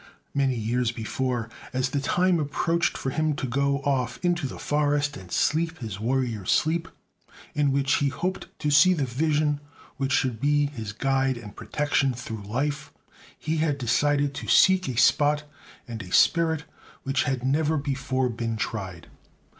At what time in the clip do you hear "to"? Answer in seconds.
3.35-3.45, 8.57-8.71, 14.33-14.47